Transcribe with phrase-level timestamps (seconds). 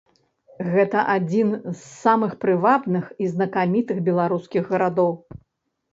[0.75, 5.13] Гэта адзін з самых прывабных і знакамітых беларускіх гарадоў.